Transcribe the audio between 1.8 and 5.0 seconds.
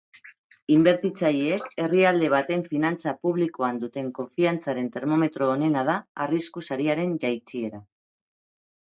herrialde baten finantza publikoan duten konfiantzaren